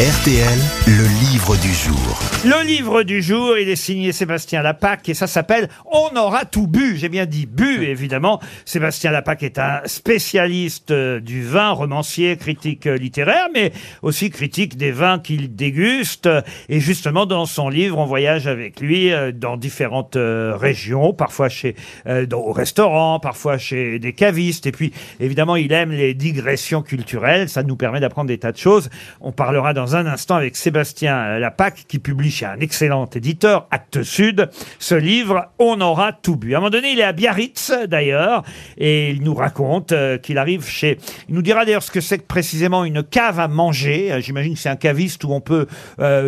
RTL, 0.00 0.58
le 0.88 1.04
livre 1.30 1.54
du 1.62 1.72
jour. 1.72 2.18
Le 2.44 2.66
livre 2.66 3.04
du 3.04 3.22
jour, 3.22 3.56
il 3.56 3.68
est 3.68 3.76
signé 3.76 4.10
Sébastien 4.10 4.60
Lapac 4.60 5.08
et 5.08 5.14
ça 5.14 5.28
s'appelle 5.28 5.68
On 5.86 6.16
aura 6.16 6.44
tout 6.44 6.66
bu. 6.66 6.96
J'ai 6.96 7.08
bien 7.08 7.26
dit 7.26 7.46
bu, 7.46 7.84
évidemment. 7.84 8.40
Sébastien 8.64 9.12
Lapac 9.12 9.44
est 9.44 9.56
un 9.60 9.82
spécialiste 9.84 10.90
euh, 10.90 11.20
du 11.20 11.44
vin, 11.44 11.70
romancier, 11.70 12.36
critique 12.36 12.88
euh, 12.88 12.96
littéraire, 12.96 13.46
mais 13.54 13.72
aussi 14.02 14.30
critique 14.30 14.76
des 14.76 14.90
vins 14.90 15.20
qu'il 15.20 15.54
déguste. 15.54 16.28
Et 16.68 16.80
justement, 16.80 17.24
dans 17.24 17.46
son 17.46 17.68
livre, 17.68 17.96
on 17.98 18.04
voyage 18.04 18.48
avec 18.48 18.80
lui 18.80 19.12
euh, 19.12 19.30
dans 19.30 19.56
différentes 19.56 20.16
régions, 20.18 21.12
parfois 21.12 21.48
chez 21.48 21.76
dans- 22.04 22.40
au 22.40 22.52
restaurant, 22.52 23.20
parfois 23.20 23.58
chez 23.58 24.00
des 24.00 24.12
cavistes. 24.12 24.66
Et 24.66 24.72
puis, 24.72 24.92
évidemment, 25.20 25.54
il 25.54 25.72
aime 25.72 25.92
les 25.92 26.14
digressions 26.14 26.82
culturelles. 26.82 27.48
Ça 27.48 27.62
nous 27.62 27.76
permet 27.76 28.00
d'apprendre 28.00 28.26
des 28.26 28.38
tas 28.38 28.50
de 28.50 28.58
choses. 28.58 28.90
On 29.20 29.30
parlera 29.30 29.72
dans 29.72 29.83
un 29.92 30.06
instant 30.06 30.36
avec 30.36 30.56
Sébastien 30.56 31.16
euh, 31.16 31.38
Lapac, 31.38 31.84
qui 31.86 31.98
publie 31.98 32.30
chez 32.30 32.46
un 32.46 32.60
excellent 32.60 33.06
éditeur, 33.14 33.66
Actes 33.70 34.02
Sud, 34.02 34.48
ce 34.78 34.94
livre 34.94 35.50
On 35.58 35.80
aura 35.80 36.12
tout 36.12 36.36
bu. 36.36 36.54
À 36.54 36.56
un 36.56 36.60
moment 36.60 36.70
donné, 36.70 36.92
il 36.92 37.00
est 37.00 37.04
à 37.04 37.12
Biarritz, 37.12 37.72
d'ailleurs, 37.88 38.42
et 38.78 39.10
il 39.10 39.22
nous 39.22 39.34
raconte 39.34 39.92
euh, 39.92 40.16
qu'il 40.18 40.38
arrive 40.38 40.66
chez... 40.66 40.98
Il 41.28 41.34
nous 41.34 41.42
dira 41.42 41.64
d'ailleurs 41.64 41.82
ce 41.82 41.90
que 41.90 42.00
c'est 42.00 42.18
que 42.18 42.26
précisément 42.26 42.84
une 42.84 43.02
cave 43.02 43.38
à 43.40 43.48
manger. 43.48 44.12
Euh, 44.12 44.20
J'imagine 44.20 44.54
que 44.54 44.60
c'est 44.60 44.68
un 44.68 44.76
caviste 44.76 45.24
où 45.24 45.32
on 45.32 45.40
peut 45.40 45.66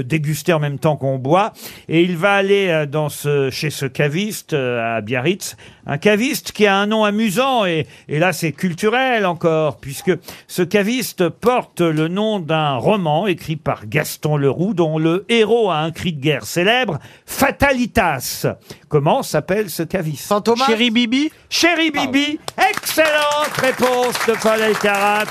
déguster 0.04 0.52
en 0.52 0.60
même 0.60 0.79
temps 0.79 0.96
qu'on 0.96 1.18
boit. 1.18 1.52
Et 1.88 2.02
il 2.02 2.16
va 2.16 2.34
aller 2.34 2.84
dans 2.91 3.09
ce, 3.09 3.51
chez 3.51 3.70
ce 3.70 3.87
caviste 3.87 4.52
à 4.52 5.01
Biarritz, 5.01 5.57
un 5.87 5.98
caviste 5.98 6.52
qui 6.52 6.66
a 6.66 6.77
un 6.77 6.87
nom 6.87 7.04
amusant, 7.04 7.65
et, 7.65 7.87
et 8.09 8.18
là 8.18 8.32
c'est 8.32 8.52
culturel 8.52 9.24
encore, 9.24 9.79
puisque 9.79 10.12
ce 10.48 10.62
caviste 10.62 11.29
porte 11.29 11.80
le 11.80 12.09
nom 12.09 12.41
d'un 12.41 12.74
roman 12.77 13.27
écrit 13.27 13.45
par 13.55 13.86
Gaston 13.86 14.36
Leroux, 14.36 14.74
dont 14.74 14.98
le 14.98 15.24
héros 15.28 15.70
a 15.70 15.77
un 15.77 15.92
cri 15.92 16.12
de 16.12 16.20
guerre 16.20 16.45
célèbre, 16.45 16.98
Fatalitas. 17.24 18.46
Comment 18.88 19.23
s'appelle 19.23 19.71
ce 19.71 19.84
caviste 19.84 20.26
Fantomas 20.26 20.66
Chéri 20.66 20.90
Bibi 20.90 21.30
Chéri 21.48 21.93
Bibi 21.93 22.40
Excellente 22.59 23.56
réponse 23.62 24.16
de 24.26 24.32
Paul 24.43 24.60
Elkarat. 24.60 25.26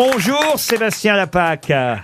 Bonjour 0.00 0.58
Sébastien 0.58 1.16
Lapac. 1.16 1.70
Euh, 1.70 1.94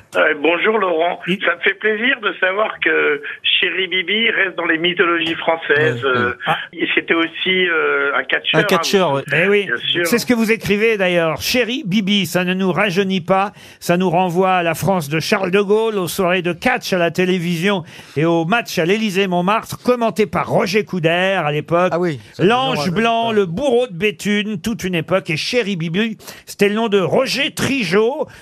bonjour 0.40 0.78
Laurent, 0.78 1.20
Il- 1.28 1.38
ça 1.44 1.54
me 1.56 1.60
fait 1.60 1.74
plaisir 1.74 2.18
de 2.22 2.32
savoir 2.40 2.80
que 2.82 3.20
Chéri 3.42 3.86
Bibi 3.86 4.30
reste 4.30 4.56
dans 4.56 4.64
les 4.64 4.78
mythologies 4.78 5.34
françaises. 5.34 6.02
Euh, 6.02 6.32
et 6.72 6.88
C'était 6.94 7.12
aussi 7.12 7.66
euh, 7.68 8.16
un 8.16 8.24
catcheur. 8.24 8.60
Un 8.60 8.62
catcheur, 8.62 9.16
hein. 9.18 9.22
Ben 9.30 9.46
oui, 9.50 9.66
Bien 9.66 9.76
sûr. 9.76 10.06
c'est 10.06 10.16
ce 10.18 10.24
que 10.24 10.32
vous 10.32 10.50
écrivez 10.50 10.96
d'ailleurs. 10.96 11.42
Chéri 11.42 11.82
Bibi, 11.84 12.24
ça 12.24 12.44
ne 12.44 12.54
nous 12.54 12.72
rajeunit 12.72 13.20
pas, 13.20 13.52
ça 13.78 13.98
nous 13.98 14.08
renvoie 14.08 14.52
à 14.54 14.62
la 14.62 14.72
France 14.74 15.10
de 15.10 15.20
Charles 15.20 15.50
de 15.50 15.60
Gaulle, 15.60 15.98
aux 15.98 16.08
soirées 16.08 16.40
de 16.42 16.54
catch 16.54 16.94
à 16.94 16.98
la 16.98 17.10
télévision 17.10 17.84
et 18.16 18.24
aux 18.24 18.46
matchs 18.46 18.78
à 18.78 18.86
l'Élysée-Montmartre, 18.86 19.82
commentés 19.82 20.26
par 20.26 20.48
Roger 20.48 20.86
Coudert 20.86 21.44
à 21.44 21.52
l'époque. 21.52 21.90
Ah 21.92 21.98
oui. 22.00 22.18
L'ange 22.38 22.90
blanc, 22.90 23.32
le 23.32 23.44
bourreau 23.44 23.86
de 23.86 23.92
Béthune, 23.94 24.62
toute 24.62 24.82
une 24.82 24.94
époque. 24.94 25.28
Et 25.28 25.36
Chéri 25.36 25.76
Bibi, 25.76 26.16
c'était 26.46 26.70
le 26.70 26.74
nom 26.74 26.88
de 26.88 26.98
Roger 26.98 27.50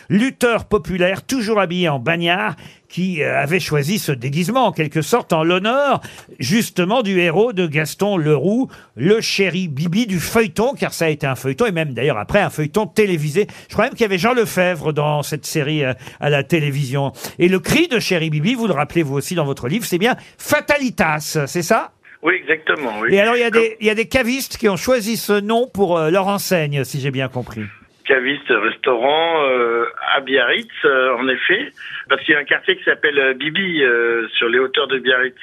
Lutteur 0.08 0.66
populaire, 0.66 1.24
toujours 1.24 1.60
habillé 1.60 1.88
en 1.88 1.98
bagnard, 1.98 2.56
qui 2.88 3.22
euh, 3.22 3.40
avait 3.40 3.60
choisi 3.60 3.98
ce 3.98 4.12
déguisement, 4.12 4.66
en 4.66 4.72
quelque 4.72 5.02
sorte, 5.02 5.32
en 5.32 5.44
l'honneur, 5.44 6.00
justement, 6.38 7.02
du 7.02 7.20
héros 7.20 7.52
de 7.52 7.66
Gaston 7.66 8.16
Leroux, 8.16 8.68
le 8.96 9.20
Chéri 9.20 9.68
Bibi 9.68 10.06
du 10.06 10.18
feuilleton, 10.18 10.74
car 10.74 10.92
ça 10.92 11.06
a 11.06 11.08
été 11.08 11.26
un 11.26 11.36
feuilleton, 11.36 11.66
et 11.66 11.72
même 11.72 11.94
d'ailleurs 11.94 12.18
après 12.18 12.40
un 12.40 12.50
feuilleton 12.50 12.86
télévisé. 12.86 13.46
Je 13.68 13.74
crois 13.74 13.84
même 13.84 13.92
qu'il 13.92 14.02
y 14.02 14.04
avait 14.04 14.18
Jean 14.18 14.34
Lefebvre 14.34 14.92
dans 14.92 15.22
cette 15.22 15.46
série 15.46 15.84
euh, 15.84 15.94
à 16.18 16.30
la 16.30 16.42
télévision. 16.42 17.12
Et 17.38 17.48
le 17.48 17.60
cri 17.60 17.88
de 17.88 17.98
Chéri 17.98 18.28
Bibi, 18.30 18.54
vous 18.54 18.66
le 18.66 18.74
rappelez 18.74 19.02
vous 19.02 19.14
aussi 19.14 19.34
dans 19.34 19.44
votre 19.44 19.68
livre, 19.68 19.84
c'est 19.84 19.98
bien 19.98 20.16
Fatalitas, 20.38 21.44
c'est 21.46 21.62
ça? 21.62 21.92
Oui, 22.22 22.34
exactement. 22.34 23.00
Oui. 23.00 23.14
et 23.14 23.20
alors, 23.20 23.36
il 23.36 23.40
y, 23.40 23.44
a 23.44 23.50
des, 23.50 23.76
il 23.80 23.86
y 23.86 23.90
a 23.90 23.94
des 23.94 24.06
cavistes 24.06 24.58
qui 24.58 24.68
ont 24.68 24.76
choisi 24.76 25.16
ce 25.16 25.40
nom 25.40 25.66
pour 25.72 25.96
euh, 25.96 26.10
leur 26.10 26.28
enseigne, 26.28 26.84
si 26.84 27.00
j'ai 27.00 27.10
bien 27.10 27.28
compris. 27.28 27.62
Caviste 28.10 28.50
restaurant 28.50 29.44
euh, 29.44 29.84
à 30.16 30.20
Biarritz, 30.20 30.66
euh, 30.84 31.14
en 31.16 31.28
effet, 31.28 31.70
parce 32.08 32.20
qu'il 32.24 32.34
y 32.34 32.36
a 32.36 32.40
un 32.40 32.44
quartier 32.44 32.76
qui 32.76 32.82
s'appelle 32.82 33.16
euh, 33.20 33.34
Bibi 33.34 33.84
euh, 33.84 34.26
sur 34.36 34.48
les 34.48 34.58
hauteurs 34.58 34.88
de 34.88 34.98
Biarritz. 34.98 35.36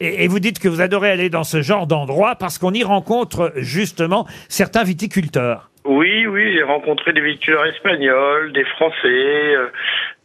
Et, 0.00 0.24
et 0.24 0.28
vous 0.28 0.38
dites 0.38 0.58
que 0.58 0.68
vous 0.68 0.82
adorez 0.82 1.10
aller 1.10 1.30
dans 1.30 1.44
ce 1.44 1.62
genre 1.62 1.86
d'endroit 1.86 2.36
parce 2.36 2.58
qu'on 2.58 2.74
y 2.74 2.84
rencontre 2.84 3.52
justement 3.56 4.26
certains 4.50 4.84
viticulteurs. 4.84 5.70
Oui, 5.86 6.26
oui, 6.26 6.52
j'ai 6.52 6.62
rencontré 6.62 7.14
des 7.14 7.22
viticulteurs 7.22 7.64
espagnols, 7.64 8.52
des 8.52 8.64
Français. 8.64 9.56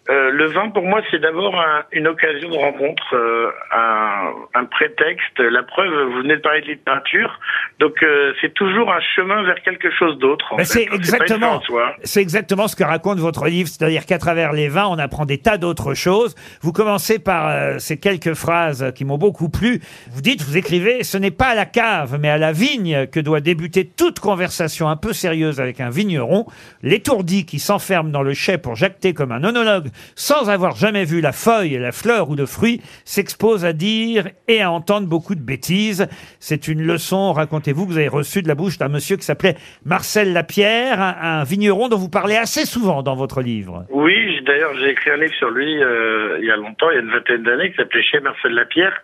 Euh, 0.09 0.29
le 0.31 0.45
vin, 0.47 0.69
pour 0.69 0.83
moi, 0.83 1.01
c'est 1.09 1.19
d'abord 1.19 1.55
un- 1.59 1.83
une 1.91 2.07
occasion 2.07 2.49
de 2.49 2.55
rencontre, 2.57 3.03
euh, 3.15 3.49
un, 3.71 4.33
un 4.53 4.65
prétexte. 4.65 5.39
La 5.39 5.63
preuve, 5.63 5.91
vous 6.11 6.21
venez 6.21 6.35
de 6.37 6.41
parler 6.41 6.61
de 6.61 6.67
littérature, 6.67 7.39
donc 7.79 7.93
euh, 8.03 8.33
c'est 8.41 8.53
toujours 8.53 8.91
un 8.91 8.99
chemin 9.15 9.43
vers 9.43 9.61
quelque 9.63 9.89
chose 9.97 10.17
d'autre. 10.19 10.45
en 10.53 10.57
Ben, 10.57 10.63
c'est 10.65 10.83
exactement, 10.91 11.61
c'est 12.03 12.21
exactement 12.21 12.67
ce 12.67 12.75
que 12.75 12.83
raconte 12.83 13.17
votre 13.19 13.45
livre, 13.47 13.67
c'est-à-dire 13.69 14.05
qu'à 14.05 14.17
travers 14.19 14.53
les 14.53 14.67
vins, 14.69 14.87
on 14.87 14.99
apprend 14.99 15.25
des 15.25 15.39
tas 15.39 15.57
d'autres 15.57 15.93
choses. 15.95 16.35
Vous 16.61 16.71
commencez 16.71 17.17
par 17.19 17.47
euh, 17.49 17.79
ces 17.79 17.97
quelques 17.99 18.33
phrases 18.35 18.91
qui 18.95 19.05
m'ont 19.05 19.17
beaucoup 19.17 19.49
plu. 19.49 19.81
Vous 20.11 20.21
dites, 20.21 20.41
vous 20.43 20.57
écrivez, 20.57 21.03
ce 21.03 21.17
n'est 21.17 21.31
pas 21.31 21.47
à 21.47 21.55
la 21.55 21.65
cave, 21.65 22.17
mais 22.19 22.29
à 22.29 22.37
la 22.37 22.51
vigne 22.51 23.07
que 23.07 23.19
doit 23.19 23.41
débuter 23.41 23.85
toute 23.87 24.19
conversation 24.19 24.87
un 24.87 24.95
peu 24.97 25.13
sérieuse 25.13 25.59
avec 25.59 25.79
un 25.81 25.89
vigneron. 25.89 26.45
L'étourdi 26.83 27.45
qui 27.45 27.59
s'enferme 27.59 28.11
dans 28.11 28.21
le 28.21 28.33
chai 28.33 28.57
pour 28.57 28.75
jacter 28.75 29.13
comme 29.13 29.31
un 29.31 29.43
onologue, 29.43 29.87
sans 30.15 30.49
avoir 30.49 30.75
jamais 30.75 31.05
vu 31.05 31.21
la 31.21 31.31
feuille, 31.31 31.77
la 31.77 31.91
fleur 31.91 32.29
ou 32.29 32.35
le 32.35 32.45
fruit, 32.45 32.81
s'expose 33.03 33.65
à 33.65 33.73
dire 33.73 34.27
et 34.47 34.61
à 34.61 34.71
entendre 34.71 35.07
beaucoup 35.07 35.35
de 35.35 35.41
bêtises. 35.41 36.07
C'est 36.39 36.67
une 36.67 36.85
leçon, 36.85 37.33
racontez-vous, 37.33 37.85
que 37.85 37.91
vous 37.91 37.97
avez 37.97 38.07
reçue 38.07 38.41
de 38.41 38.47
la 38.47 38.55
bouche 38.55 38.77
d'un 38.77 38.89
monsieur 38.89 39.17
qui 39.17 39.23
s'appelait 39.23 39.55
Marcel 39.85 40.33
Lapierre, 40.33 41.01
un, 41.01 41.43
vigneron 41.43 41.89
dont 41.89 41.97
vous 41.97 42.09
parlez 42.09 42.35
assez 42.35 42.65
souvent 42.65 43.03
dans 43.03 43.15
votre 43.15 43.41
livre. 43.41 43.85
Oui, 43.89 44.41
d'ailleurs, 44.45 44.73
j'ai 44.79 44.89
écrit 44.89 45.11
un 45.11 45.17
livre 45.17 45.33
sur 45.35 45.49
lui 45.49 45.81
euh, 45.83 46.37
il 46.39 46.45
y 46.45 46.51
a 46.51 46.57
longtemps, 46.57 46.89
il 46.91 46.95
y 46.95 46.97
a 46.97 47.01
une 47.01 47.11
vingtaine 47.11 47.43
d'années, 47.43 47.71
qui 47.71 47.77
s'appelait 47.77 48.03
Chez 48.03 48.19
Marcel 48.19 48.53
Lapierre, 48.53 49.01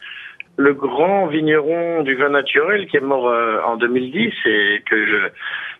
le 0.57 0.73
grand 0.73 1.27
vigneron 1.27 2.03
du 2.03 2.15
vin 2.15 2.29
naturel 2.29 2.87
qui 2.87 2.97
est 2.97 3.01
mort 3.01 3.27
euh, 3.29 3.59
en 3.65 3.77
2010 3.77 4.33
et 4.45 4.81
que 4.85 5.05
je, 5.05 5.17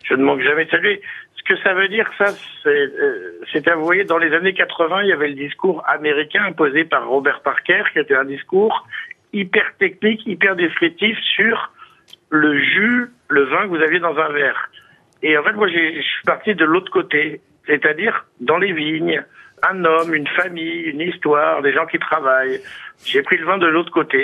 je 0.04 0.14
ne 0.14 0.22
manque 0.24 0.40
jamais 0.42 0.64
de 0.64 0.70
saluer. 0.70 1.02
Ce 1.42 1.54
que 1.54 1.60
ça 1.60 1.74
veut 1.74 1.88
dire, 1.88 2.08
ça, 2.18 2.26
c'est, 2.62 2.68
euh, 2.68 3.40
c'était, 3.52 3.72
vous 3.74 3.90
dans 4.04 4.18
les 4.18 4.32
années 4.32 4.54
80, 4.54 5.02
il 5.02 5.08
y 5.08 5.12
avait 5.12 5.28
le 5.28 5.34
discours 5.34 5.82
américain 5.88 6.44
imposé 6.44 6.84
par 6.84 7.08
Robert 7.08 7.40
Parker, 7.40 7.82
qui 7.92 7.98
était 7.98 8.14
un 8.14 8.24
discours 8.24 8.86
hyper 9.32 9.64
technique, 9.78 10.24
hyper 10.26 10.54
descriptif 10.56 11.18
sur 11.34 11.72
le 12.30 12.58
jus, 12.58 13.10
le 13.28 13.44
vin 13.44 13.62
que 13.62 13.68
vous 13.68 13.82
aviez 13.82 13.98
dans 13.98 14.16
un 14.16 14.28
verre. 14.28 14.70
Et 15.22 15.36
en 15.36 15.42
fait, 15.42 15.52
moi, 15.52 15.68
je 15.68 16.00
suis 16.00 16.22
parti 16.24 16.54
de 16.54 16.64
l'autre 16.64 16.90
côté, 16.92 17.40
c'est-à-dire 17.66 18.24
dans 18.40 18.58
les 18.58 18.72
vignes, 18.72 19.22
un 19.62 19.84
homme, 19.84 20.14
une 20.14 20.26
famille, 20.28 20.82
une 20.82 21.00
histoire, 21.00 21.62
des 21.62 21.72
gens 21.72 21.86
qui 21.86 21.98
travaillent. 21.98 22.60
J'ai 23.04 23.22
pris 23.22 23.36
le 23.36 23.44
vin 23.46 23.58
de 23.58 23.66
l'autre 23.66 23.90
côté. 23.90 24.18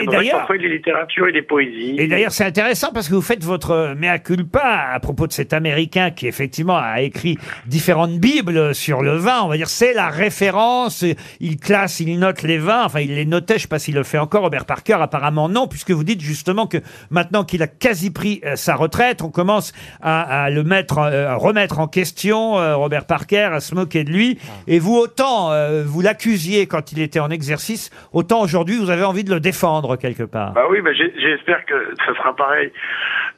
Et- 0.00 0.06
d'ailleurs- 0.06 0.38
parfois, 0.38 0.58
des 0.58 0.68
littératures 0.68 1.28
et 1.28 1.32
des 1.32 1.42
poésies. 1.42 1.94
Et 1.98 2.08
d'ailleurs, 2.08 2.32
c'est 2.32 2.44
intéressant 2.44 2.90
parce 2.92 3.08
que 3.08 3.14
vous 3.14 3.22
faites 3.22 3.44
votre 3.44 3.94
mea 3.96 4.18
culpa 4.18 4.88
à 4.92 4.98
propos 5.00 5.26
de 5.26 5.32
cet 5.32 5.52
Américain 5.52 6.10
qui, 6.10 6.26
effectivement, 6.26 6.76
a 6.76 7.00
écrit 7.00 7.38
différentes 7.66 8.18
bibles 8.18 8.74
sur 8.74 9.02
le 9.02 9.16
vin. 9.16 9.42
On 9.44 9.48
va 9.48 9.56
dire, 9.56 9.68
c'est 9.68 9.94
la 9.94 10.08
référence. 10.08 11.04
Il 11.40 11.58
classe, 11.58 12.00
il 12.00 12.18
note 12.18 12.42
les 12.42 12.58
vins. 12.58 12.84
Enfin, 12.84 13.00
il 13.00 13.14
les 13.14 13.24
notait. 13.24 13.54
Je 13.54 13.62
sais 13.62 13.68
pas 13.68 13.78
s'il 13.78 13.94
le 13.94 14.02
fait 14.02 14.18
encore. 14.18 14.42
Robert 14.42 14.64
Parker, 14.64 14.94
apparemment, 15.00 15.48
non, 15.48 15.68
puisque 15.68 15.92
vous 15.92 16.04
dites 16.04 16.20
justement 16.20 16.66
que 16.66 16.78
maintenant 17.10 17.44
qu'il 17.44 17.62
a 17.62 17.68
quasi 17.68 18.10
pris 18.10 18.40
euh, 18.44 18.56
sa 18.56 18.74
retraite, 18.74 19.22
on 19.22 19.30
commence 19.30 19.72
à, 20.02 20.44
à 20.44 20.50
le 20.50 20.64
mettre, 20.64 20.98
euh, 20.98 21.28
à 21.28 21.36
remettre 21.36 21.78
en 21.78 21.86
question, 21.86 22.58
euh, 22.58 22.74
Robert 22.76 23.04
Parker, 23.06 23.50
à 23.52 23.60
se 23.60 23.74
moquer 23.76 24.02
de 24.02 24.10
lui. 24.10 24.38
Et 24.66 24.80
vous, 24.80 24.96
autant 24.96 25.52
euh, 25.52 25.84
vous 25.86 26.00
l'accusiez 26.00 26.66
quand 26.66 26.90
il 26.92 27.00
était 27.00 27.20
en 27.20 27.30
exercice, 27.30 27.90
autant 28.12 28.23
aujourd'hui, 28.32 28.76
vous 28.78 28.90
avez 28.90 29.04
envie 29.04 29.24
de 29.24 29.32
le 29.34 29.40
défendre 29.40 29.96
quelque 29.96 30.22
part. 30.24 30.52
Bah 30.52 30.64
oui, 30.70 30.80
bah 30.80 30.92
j'espère 30.92 31.64
que 31.66 31.74
ça 32.06 32.14
sera 32.14 32.34
pareil. 32.34 32.72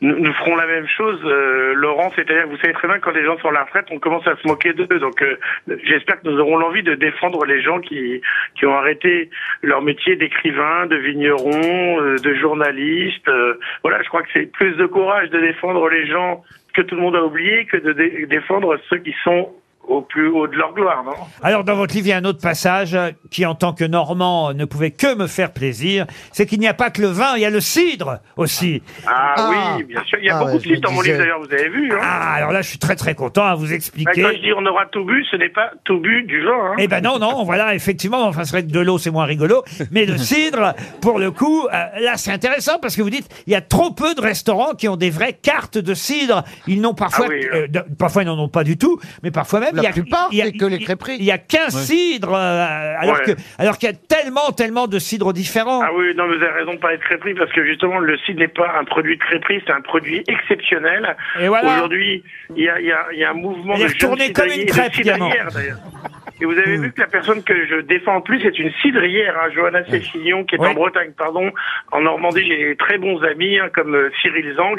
Nous, 0.01 0.33
ferons 0.35 0.57
la 0.57 0.67
même 0.67 0.87
chose, 0.89 1.19
euh, 1.25 1.73
Laurent. 1.75 2.13
C'est-à-dire, 2.15 2.47
vous 2.49 2.57
savez 2.59 2.75
très 2.75 2.87
bien, 2.87 2.99
quand 2.99 3.13
les 3.13 3.25
gens 3.25 3.39
sont 3.39 3.49
à 3.49 3.53
la 3.53 3.65
retraite, 3.65 3.87
on 3.91 3.99
commence 3.99 4.27
à 4.27 4.37
se 4.37 4.47
moquer 4.47 4.73
d'eux. 4.75 4.87
Donc, 4.99 5.23
euh, 5.23 5.37
j'espère 5.85 6.21
que 6.21 6.29
nous 6.29 6.39
aurons 6.39 6.57
l'envie 6.59 6.83
de 6.83 6.95
défendre 6.95 7.45
les 7.47 7.63
gens 7.63 7.81
qui 7.81 8.21
qui 8.57 8.67
ont 8.67 8.77
arrêté 8.77 9.31
leur 9.63 9.81
métier 9.83 10.17
d'écrivain, 10.17 10.87
de 10.87 10.97
vigneron, 10.97 12.01
euh, 12.01 12.17
de 12.19 12.35
journaliste. 12.35 13.31
voilà, 13.83 14.03
je 14.03 14.09
crois 14.09 14.23
que 14.23 14.29
c'est 14.33 14.51
plus 14.53 14.75
de 14.77 14.87
courage 14.87 15.31
de 15.31 15.41
défendre 15.41 15.89
les 15.89 16.07
gens 16.07 16.43
que 16.75 16.83
tout 16.83 16.95
le 16.95 17.01
monde 17.01 17.17
a 17.17 17.25
oublié 17.25 17.65
que 17.65 17.79
de 17.79 17.93
dé- 17.93 18.27
défendre 18.27 18.77
ceux 18.91 18.99
qui 18.99 19.15
sont 19.25 19.51
au 19.89 20.03
plus 20.03 20.29
haut 20.29 20.47
de 20.47 20.55
leur 20.57 20.73
gloire, 20.75 21.03
non? 21.05 21.13
Alors, 21.43 21.65
dans 21.65 21.77
votre 21.77 21.95
livre, 21.95 22.07
il 22.07 22.11
y 22.11 22.13
a 22.13 22.17
un 22.17 22.25
autre 22.25 22.41
passage 22.41 22.97
qui, 23.31 23.47
en 23.47 23.55
tant 23.55 23.73
que 23.73 23.85
Normand, 23.85 24.53
ne 24.53 24.65
pouvait 24.65 24.91
que 24.91 25.15
me 25.15 25.27
faire 25.27 25.53
plaisir. 25.53 26.07
C'est 26.33 26.47
qu'il 26.47 26.59
n'y 26.61 26.69
a 26.69 26.75
pas 26.75 26.91
que 26.91 27.01
le 27.03 27.09
vin, 27.09 27.35
il 27.37 27.43
y 27.43 27.45
a 27.45 27.51
le 27.51 27.61
cidre 27.61 28.19
aussi. 28.37 28.83
Ah, 29.07 29.35
Ah. 29.37 29.75
oui, 29.79 29.85
bien 29.85 30.03
sûr. 30.05 30.19
Il 30.21 30.27
y 30.27 30.31
a 30.31 30.37
Ah 30.37 30.41
beaucoup 30.41 30.53
ouais, 30.53 30.59
de 30.59 30.65
je 30.65 30.69
me 30.71 30.75
sites 30.75 30.85
dans 30.85 30.93
mon 30.93 31.01
disais. 31.03 31.13
livre, 31.13 31.23
d'ailleurs, 31.25 31.41
vous 31.41 31.53
avez 31.53 31.69
vu. 31.69 31.93
Hein 31.93 31.99
Ah, 32.03 32.33
alors 32.35 32.53
là, 32.53 32.63
je 32.63 32.69
suis 32.69 32.79
très 32.79 32.97
très 32.97 33.15
content 33.15 33.45
à 33.45 33.55
vous 33.55 33.67
Bah, 33.67 33.75
expliquer. 33.75 34.23
quand 34.23 34.31
je 34.35 34.41
dis 34.43 34.53
on 34.53 34.65
aura 34.67 34.87
tout 34.87 35.05
bu, 35.05 35.25
ce 35.31 35.37
n'est 35.37 35.49
pas 35.51 35.71
tout 35.85 35.99
bu 36.01 36.23
du 36.25 36.43
vin. 36.43 36.51
Hein. 36.73 36.75
Eh 36.79 36.89
ben 36.89 37.01
non, 37.03 37.19
non, 37.19 37.45
voilà, 37.45 37.75
effectivement, 37.75 38.25
enfin, 38.27 38.45
c'est 38.45 38.51
vrai 38.53 38.65
que 38.67 38.73
de 38.73 38.81
l'eau, 38.81 38.99
c'est 38.99 39.11
moins 39.11 39.25
rigolo, 39.25 39.63
mais 39.93 40.05
le 40.07 40.17
cidre, 40.19 40.75
pour 41.01 41.19
le 41.19 41.31
coup, 41.31 41.67
euh, 41.67 41.71
là, 42.01 42.17
c'est 42.17 42.33
intéressant 42.33 42.79
parce 42.81 42.97
que 42.97 43.03
vous 43.03 43.11
dites, 43.11 43.29
il 43.47 43.53
y 43.53 43.57
a 43.57 43.61
trop 43.61 43.93
peu 43.93 44.15
de 44.15 44.21
restaurants 44.21 44.75
qui 44.75 44.89
ont 44.89 44.97
des 44.97 45.11
vraies 45.11 45.33
cartes 45.41 45.79
de 45.79 45.95
cidre. 45.95 46.43
Ils 46.67 46.81
n'ont 46.81 46.95
parfois, 46.95 47.27
Ah 47.29 47.33
oui, 47.33 47.47
euh, 47.53 47.67
de- 47.69 47.85
parfois 47.99 48.23
ils 48.23 48.27
n'en 48.27 48.39
ont 48.39 48.49
pas 48.49 48.65
du 48.65 48.77
tout, 48.77 48.99
mais 49.23 49.31
parfois 49.31 49.61
même, 49.61 49.76
La 49.77 49.83
il 49.83 49.85
y 49.85 49.89
a, 49.89 49.93
plupart, 49.93 50.29
il 50.33 50.39
y 50.39 50.43
a- 50.43 50.47
c'est 50.47 50.53
que 50.53 50.65
les 50.67 50.79
crêperies. 50.79 51.17
Il 51.19 51.25
y 51.25 51.31
a 51.31 51.39
15 51.39 51.77
cidres, 51.85 52.35
euh, 52.35 52.95
alors 52.99 53.17
Ouais. 53.17 53.35
que, 53.35 53.41
alors 53.59 53.79
qu'il 53.79 53.89
y 53.89 53.93
a 53.93 53.97
tellement, 53.97 54.51
tellement 54.53 54.87
de 54.87 54.99
cidres 54.99 55.33
différents. 55.33 55.83
Ah 55.83 55.91
oui, 55.97 56.15
non, 56.17 56.27
vous 56.27 56.35
avez 56.35 56.49
raison 56.49 56.75
de 56.75 56.79
parler 56.79 56.97
de 56.99 57.03
crêperie 57.03 57.35
parce 57.35 57.53
que 57.53 57.65
justement, 57.65 57.99
le 57.99 58.17
cidre 58.19 58.41
n'est 58.41 58.49
pas 58.49 58.73
un 58.79 58.85
produit 58.85 59.17
de 59.17 59.23
crêperie, 59.23 59.63
c'est 59.67 59.73
un 59.73 59.81
produit 59.81 60.23
exceptionnel. 60.29 61.17
Et 61.41 61.49
voilà. 61.49 61.75
Aujourd'hui, 61.77 62.23
il 62.57 62.65
y 62.65 62.69
a, 62.69 62.81
il 62.81 62.87
y, 62.87 62.93
a, 62.93 63.07
il 63.13 63.19
y 63.19 63.25
a 63.25 63.31
un 63.31 63.35
mouvement 63.35 63.75
Elle 63.75 63.83
est 63.83 63.85
de 63.85 63.89
jeunes 63.89 64.11
retournée 64.11 64.33
comme 64.33 64.47
une 64.47 64.53
cidriers 64.53 64.63
et 64.63 64.67
de 64.67 64.71
crêpe, 64.73 65.01
Diamant. 65.03 65.29
d'ailleurs. 65.29 65.51
Et 66.41 66.45
vous 66.45 66.53
avez 66.53 66.77
vu 66.77 66.93
que 66.93 67.01
la 67.01 67.07
personne 67.07 67.43
que 67.43 67.55
je 67.67 67.81
défends 67.81 68.17
en 68.17 68.21
plus 68.21 68.45
est 68.45 68.59
une 68.59 68.71
cidrière, 68.83 69.35
hein, 69.39 69.49
Johanna 69.55 69.85
Cécilion, 69.87 70.45
qui 70.45 70.57
est 70.57 70.59
en 70.61 70.75
Bretagne, 70.75 71.13
pardon. 71.17 71.51
En 71.93 72.01
Normandie, 72.03 72.43
j'ai 72.47 72.57
des 72.69 72.77
très 72.77 72.99
bons 72.99 73.23
amis, 73.23 73.59
hein, 73.59 73.71
comme 73.75 73.95
euh, 73.95 74.11
Cyril 74.21 74.53
Zang, 74.57 74.77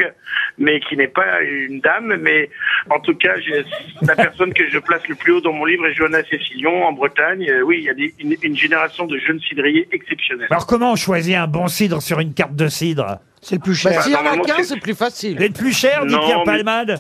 mais 0.60 0.80
qui 0.82 0.96
n'est 0.98 1.08
pas 1.08 1.42
une 1.42 1.80
dame. 1.82 2.18
Mais 2.22 2.50
en 2.92 3.00
tout 3.00 3.16
cas, 3.16 3.40
j'ai- 3.40 3.66
la 4.04 4.16
personne 4.16 4.54
que 4.54 4.70
je 4.70 4.78
place 4.78 5.08
le 5.08 5.16
plus 5.16 5.32
haut 5.34 5.42
dans 5.42 5.54
mon 5.54 5.66
livre 5.66 5.88
est 5.88 5.94
Johanna 5.94 6.24
Cécilion, 6.30 6.86
en 6.86 6.94
Bretagne. 6.94 7.48
Euh, 7.50 7.62
oui, 7.62 7.78
il 7.80 7.86
y 7.86 7.90
a 7.90 7.94
des- 7.96 8.14
une, 8.20 8.36
une 8.44 8.56
génération 8.56 9.06
de 9.08 9.18
jeunes 9.18 9.40
cidriers 9.40 9.88
exceptionnels. 9.92 10.48
Alors 10.52 10.68
comment 10.68 10.92
on 10.92 10.96
choisit 10.96 11.36
un 11.36 11.48
bon 11.48 11.68
cidre 11.68 12.02
sur 12.04 12.20
une 12.20 12.34
carte 12.36 12.56
de 12.56 12.68
cidre? 12.68 13.18
C'est 13.42 13.56
le 13.56 13.62
plus 13.62 13.76
cher. 13.76 13.94
Bah, 13.96 14.02
S'il 14.02 14.14
y 14.14 14.16
en 14.16 14.26
a 14.26 14.38
15, 14.38 14.68
c'est- 14.70 14.80
plus 14.80 14.96
facile. 14.96 15.38
Les 15.38 15.50
plus 15.50 15.72
chers, 15.76 16.06
dit 16.06 16.14
Non, 16.14 16.22
Pierre 16.26 16.40
mais- 16.40 16.46
Palmade 16.46 17.00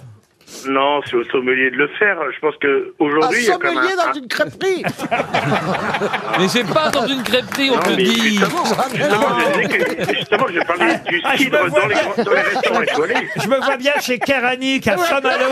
Non, 0.66 1.02
c'est 1.06 1.16
au 1.18 1.24
sommelier 1.26 1.72
de 1.72 1.76
le 1.76 1.88
faire. 2.00 2.18
Je 2.34 2.40
pense 2.40 2.56
que 2.58 2.94
Un 3.00 3.04
aujourd'hui, 3.06 3.40
il 3.42 3.48
y 3.48 3.52
a 3.52 3.58
comme 3.58 3.74
sommelier 3.74 3.94
un, 4.02 4.08
dans 4.08 4.14
une 4.14 4.28
crêperie 4.30 4.84
Mais 6.40 6.48
c'est 6.48 6.64
pas 6.74 6.90
dans 6.90 7.06
une 7.06 7.22
crêperie, 7.24 7.70
on 7.72 7.76
Non, 7.76 7.82
te 7.82 7.90
mais 7.90 7.96
dit. 8.04 8.36
justement, 8.38 8.66
justement, 8.94 9.28
je 9.40 9.62
disais 9.62 9.78
que- 9.78 10.14
justement, 10.16 10.46
je 10.54 10.60
parlais 10.66 10.98
du 11.08 11.22
Ah, 11.26 11.32
je 11.36 11.44
cidre 11.44 11.64
me 11.64 11.70
vois 11.70 11.80
dans 11.82 11.88
les, 11.88 11.96
bien. 11.96 12.24
dans 12.24 12.32
les 12.32 12.40
restaurants 12.42 12.82
étoilés. 12.82 13.28
Je 13.36 13.48
me 13.48 13.58
vois 13.58 13.78
bien 13.78 13.92
chez 14.02 14.20
Keranic 14.20 14.88
à 14.88 14.98
Saint-Malo 14.98 15.46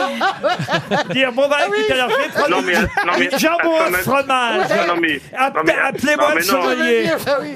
dire 1.11 1.31
bon 1.33 1.47
bah 1.49 1.57
écoutez 1.67 1.93
alors 1.93 2.09
je 2.09 2.15
vais 2.15 2.29
prendre 2.29 2.49
Non, 2.49 2.61
mais- 2.65 2.73
non, 2.73 3.13
mais- 3.19 3.25
une 3.25 3.39
jambon 3.39 3.75
à 3.75 3.89
au 3.89 3.93
Saint-Malo- 3.93 4.03
fromage. 4.03 4.87
Non, 4.87 4.95
mais- 5.01 5.19
Appe- 5.37 5.55
non, 5.55 5.61
mais- 5.65 5.75
Appelez-moi 5.83 6.29
non, 6.29 6.35
le 6.35 6.35
mais 6.35 6.45
non. 6.45 6.63
sommelier. 6.63 7.09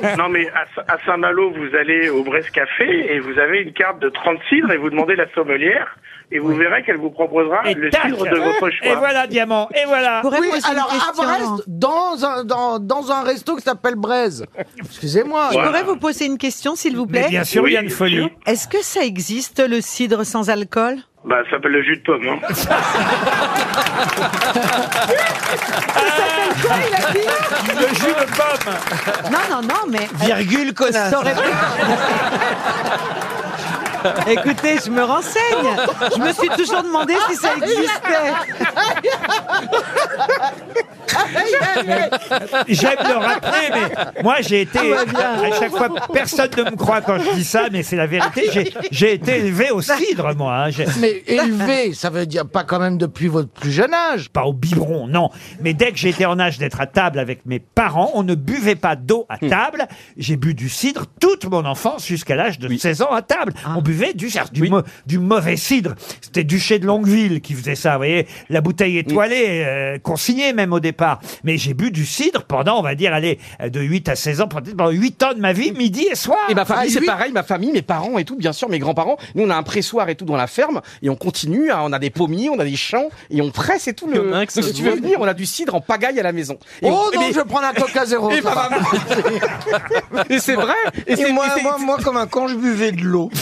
Ah. 0.04 0.16
Non, 0.18 0.30
mais 0.30 0.48
à, 0.50 0.94
à 0.94 0.98
Saint-Malo, 1.06 1.52
vous 1.52 1.76
allez 1.78 2.10
au 2.10 2.24
Brest 2.24 2.52
Café 2.52 3.14
et 3.14 3.20
vous 3.20 3.38
avez 3.40 3.62
une 3.62 3.74
carte 3.74 4.00
de 4.00 4.10
30 4.10 4.40
cidres 4.50 4.72
et 4.72 4.78
vous 4.78 4.90
demandez 4.90 5.16
la 5.16 5.30
sommelière 5.34 5.96
et 6.32 6.40
vous 6.40 6.56
verrez 6.56 6.84
qu'elle 6.84 6.98
vous 6.98 7.10
proposera 7.10 7.62
Et 7.66 7.74
le 7.74 7.90
tac. 7.90 8.04
cidre 8.04 8.24
de 8.24 8.38
votre 8.38 8.70
choix. 8.70 8.88
Et 8.88 8.96
voilà 8.96 9.28
diamant. 9.28 9.68
Et 9.76 9.86
voilà. 9.88 10.22
Oui, 10.24 10.32
poser 10.38 10.58
une 10.60 10.66
alors 10.78 10.92
à 10.92 11.12
question 11.12 11.24
Brest, 11.24 11.64
dans 11.68 12.26
un, 12.26 12.44
dans, 12.44 12.80
dans 12.80 13.12
un 13.12 13.24
resto 13.24 13.56
qui 13.56 13.62
s'appelle 13.64 13.96
Braise. 13.96 14.46
Excusez-moi. 14.80 15.50
Je 15.54 15.58
pourrais 15.60 15.84
vous 15.84 15.98
poser 15.98 16.26
une 16.26 16.38
question, 16.38 16.76
s'il 16.76 16.96
vous 16.96 17.06
Mais 17.10 17.22
plaît 17.22 17.30
bien 17.30 17.44
sûr, 17.44 17.64
Oui, 17.64 17.72
il 17.72 17.74
y 17.74 17.78
a 17.78 17.82
une 17.82 17.88
bien 17.88 17.96
folie. 17.96 18.16
sûr. 18.18 18.30
Est-ce 18.46 18.68
que 18.68 18.82
ça 18.84 19.02
existe, 19.04 19.60
le 19.68 19.82
cidre 19.82 20.24
sans 20.26 20.50
alcool? 20.50 20.98
Bah, 21.26 21.38
ça 21.46 21.52
s'appelle 21.52 21.74
le 21.74 21.84
jus 21.84 21.98
de 21.98 22.02
pomme. 22.04 22.28
Hein. 22.28 22.40
Le 27.80 27.88
jus 27.96 28.14
de 28.14 28.26
pomme. 28.36 29.32
Non, 29.32 29.40
non, 29.50 29.62
non, 29.68 29.82
mais... 29.90 30.08
Virgule, 30.26 30.74
connasse. 30.74 31.12
ça 31.12 31.20
aurait 31.20 31.34
pu- 31.34 31.40
Écoutez, 34.28 34.78
je 34.86 34.90
me 34.90 35.04
renseigne. 35.04 35.76
Je 36.16 36.22
me 36.22 36.32
suis 36.34 36.50
toujours 36.50 36.84
demandé 36.84 37.16
si 37.30 37.36
ça 37.36 37.56
existait. 37.56 38.34
J'aime 42.68 42.98
le 43.08 43.18
rappeler, 43.18 43.70
mais 43.72 44.24
moi 44.24 44.36
j'ai 44.42 44.62
été 44.62 44.80
à 44.94 45.60
chaque 45.60 45.72
fois 45.72 45.90
personne 46.14 46.50
ne 46.58 46.64
me 46.72 46.76
croit 46.76 47.02
quand 47.02 47.18
je 47.20 47.36
dis 47.36 47.44
ça, 47.44 47.68
mais 47.72 47.84
c'est 47.84 47.96
la 47.96 48.08
vérité. 48.08 48.44
J'ai- 48.52 48.74
J'ai 48.92 49.14
été 49.14 49.38
élevé 49.38 49.72
au 49.72 49.82
cidre, 49.82 50.36
moi. 50.36 50.56
hein. 50.66 50.70
J'ai- 50.70 50.86
Mais 51.00 51.24
élevé, 51.28 51.94
ça 51.94 52.10
veut 52.10 52.26
dire 52.26 52.48
pas 52.48 52.64
quand 52.64 52.80
même 52.80 52.98
depuis 52.98 53.28
votre 53.28 53.50
plus 53.50 53.72
jeune 53.72 53.94
âge. 53.94 54.30
pas 54.30 54.44
au 54.44 54.54
biberon, 54.54 55.08
non. 55.08 55.30
Mais 55.62 55.74
dès 55.74 55.92
que 55.92 55.98
j'étais 55.98 56.26
en 56.26 56.40
âge 56.40 56.58
d'être 56.58 56.82
à 56.82 56.88
table 56.88 57.20
avec 57.20 57.46
mes 57.46 57.60
parents, 57.60 58.12
on 58.14 58.24
ne 58.24 58.36
buvait 58.36 58.76
pas 58.76 58.96
d'eau 58.96 59.26
à 59.30 59.38
table. 59.38 59.88
J'ai 60.18 60.36
bu 60.38 60.54
du 60.54 60.70
cidre 60.70 61.06
toute 61.20 61.46
mon 61.46 61.66
enfance 61.66 62.06
jusqu'à 62.06 62.36
l'âge 62.36 62.60
de 62.60 62.76
16 62.78 63.02
ans 63.02 63.12
à 63.12 63.22
table. 63.22 63.54
On 63.76 63.82
buvait 63.82 64.14
du, 64.14 64.30
du, 64.52 64.70
mau- 64.70 64.82
du 65.06 65.20
mauvais 65.20 65.58
cidre. 65.58 65.96
C'était 66.22 66.44
Duché 66.44 66.80
de 66.80 66.86
Longueville 66.86 67.42
qui 67.42 67.54
faisait 67.54 67.76
ça, 67.76 67.92
vous 67.94 67.98
voyez. 68.00 68.28
La 68.50 68.62
bouteille 68.62 68.98
étoilée, 68.98 69.64
euh, 69.66 69.98
consignée 70.00 70.54
même 70.54 70.74
au 70.74 70.80
départ. 70.80 71.20
Mais 71.44 71.58
j'ai 71.58 71.69
bu 71.74 71.92
du 71.92 72.06
cidre 72.06 72.44
pendant, 72.44 72.80
on 72.80 72.82
va 72.82 72.96
dire, 72.96 73.14
allez, 73.14 73.40
de 73.64 73.80
8 73.80 74.10
à 74.10 74.16
16 74.16 74.42
ans, 74.42 74.48
pendant 74.48 74.90
8 74.90 75.24
ans 75.24 75.34
de 75.34 75.40
ma 75.40 75.54
vie, 75.54 75.72
midi 75.72 76.08
et 76.12 76.16
soir. 76.16 76.38
Et 76.50 76.56
ma 76.56 76.66
famille, 76.66 76.86
Ah, 76.90 76.94
c'est 76.94 77.00
oui. 77.00 77.06
pareil, 77.06 77.32
ma 77.32 77.44
famille, 77.44 77.72
mes 77.72 77.82
parents 77.82 78.18
et 78.18 78.26
tout, 78.26 78.36
bien 78.36 78.54
sûr, 78.54 78.70
mes 78.70 78.80
grands-parents. 78.80 79.18
Nous, 79.36 79.44
on 79.46 79.50
a 79.50 79.56
un 79.56 79.64
pressoir 79.64 80.10
et 80.10 80.16
tout 80.16 80.26
dans 80.26 80.36
la 80.38 80.48
ferme, 80.48 80.82
et 81.02 81.10
on 81.10 81.16
continue, 81.16 81.72
hein, 81.72 81.80
on 81.84 81.94
a 81.94 82.00
des 82.00 82.10
pommiers, 82.10 82.50
on 82.50 82.60
a 82.60 82.64
des 82.66 82.76
champs, 82.76 83.10
et 83.30 83.42
on 83.42 83.52
presse 83.52 83.88
et 83.88 83.94
tout. 83.94 84.08
Le... 84.08 84.32
Donc, 84.32 84.52
si 84.52 84.74
tu 84.74 84.84
veux 84.84 84.96
venir, 84.96 85.18
on 85.20 85.26
a 85.28 85.34
du 85.34 85.46
cidre 85.46 85.76
en 85.76 85.82
pagaille 85.82 86.20
à 86.20 86.24
la 86.24 86.32
maison. 86.32 86.58
Et 86.82 86.88
Oh 86.90 87.10
on- 87.12 87.16
non, 87.16 87.22
mais- 87.28 87.34
je 87.34 87.40
vais 87.40 87.46
prendre 87.46 87.68
un 87.68 87.74
coca 87.74 88.06
zéro. 88.06 88.30
et 88.32 88.42
maman- 88.42 88.70
c'est 90.40 90.56
vrai. 90.56 90.74
Et, 91.08 91.16
c'est- 91.16 91.32
moi, 91.32 91.46
et 91.48 91.50
c'est- 91.56 91.62
moi, 91.64 91.78
moi, 91.80 91.98
comme 92.04 92.18
un 92.18 92.28
quand 92.28 92.48
je 92.48 92.56
buvais 92.56 92.92
de 92.92 93.02
l'eau. 93.02 93.30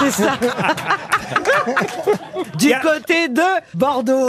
C'est 0.00 0.10
ça. 0.10 0.32
Du 2.58 2.72
côté 2.82 3.28
de 3.28 3.42
Bordeaux. 3.74 4.28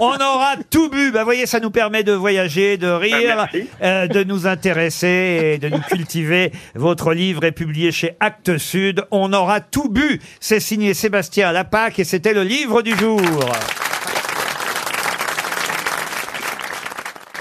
On 0.00 0.14
aura 0.14 0.54
tout 0.70 0.88
bu. 0.90 1.10
Bah, 1.12 1.24
voyez, 1.24 1.41
ça 1.46 1.60
nous 1.60 1.70
permet 1.70 2.02
de 2.04 2.12
voyager, 2.12 2.76
de 2.76 2.88
rire, 2.88 3.36
Bah, 3.36 3.48
merci. 3.52 3.68
euh, 3.82 4.06
de 4.06 4.22
nous 4.24 4.46
intéresser 4.46 5.52
et 5.54 5.58
de 5.58 5.68
nous 5.68 5.80
cultiver. 5.88 6.52
Votre 6.74 7.12
livre 7.14 7.44
est 7.44 7.52
publié 7.52 7.92
chez 7.92 8.12
Actes 8.20 8.58
Sud. 8.58 9.04
On 9.10 9.32
aura 9.32 9.60
tout 9.60 9.88
bu. 9.88 10.20
C'est 10.40 10.60
signé 10.60 10.94
Sébastien 10.94 11.52
Lapac 11.52 11.98
et 11.98 12.04
c'était 12.04 12.34
le 12.34 12.42
livre 12.42 12.82
du 12.82 12.96
jour. 12.96 13.20